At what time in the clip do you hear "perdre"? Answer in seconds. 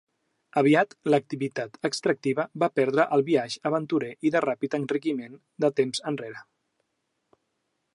2.81-3.07